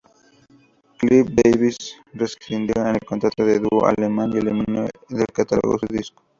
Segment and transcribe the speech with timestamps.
[0.97, 1.77] Clive Davis
[2.15, 6.23] rescindió el contrato al dúo alemán y eliminó del catálogo su disco.